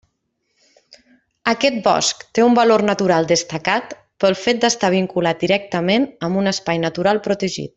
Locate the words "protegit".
7.29-7.69